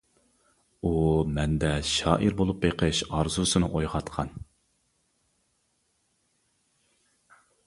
[0.83, 0.93] ئۇ
[1.35, 4.33] مەندە «شائىر بولۇپ بېقىش» ئارزۇسىنى ئويغاتقان.